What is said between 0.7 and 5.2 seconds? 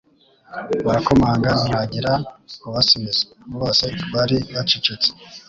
Barakomanga, ntihagira ubasubiza, bose bari bacecetse.